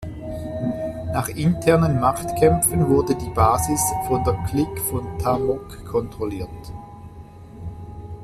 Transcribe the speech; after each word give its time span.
Nach 1.13 1.27
internen 1.29 1.99
Machtkämpfen 1.99 2.89
wurde 2.89 3.13
die 3.13 3.29
Basis 3.35 3.79
von 4.07 4.23
der 4.23 4.33
Clique 4.49 4.81
von 4.89 5.19
Ta 5.19 5.37
Mok 5.37 5.85
kontrolliert. 5.85 6.73